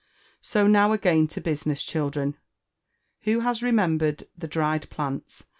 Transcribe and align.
So 0.41 0.65
now 0.65 0.93
again 0.93 1.27
to 1.27 1.39
business, 1.39 1.83
children. 1.83 2.35
Who 3.25 3.41
has 3.41 3.61
remembered 3.61 4.25
tlie 4.39 4.49
dried 4.49 4.89
plants? 4.89 5.43